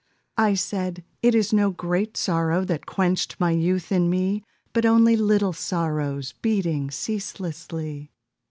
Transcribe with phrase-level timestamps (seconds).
[0.39, 4.43] I said, "It is no great sorrow That quenched my youth in me,
[4.73, 8.09] But only little sorrows Beating ceaselessly."